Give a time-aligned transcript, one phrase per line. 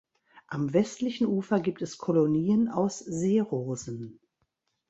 [0.47, 4.19] Am westlichen Ufer gibt es Kolonien aus Seerosen.